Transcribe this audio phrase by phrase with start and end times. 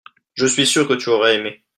[0.33, 1.63] je suis sûr que tu aurais aimé.